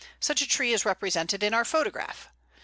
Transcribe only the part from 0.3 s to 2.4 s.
a tree is represented in our photograph.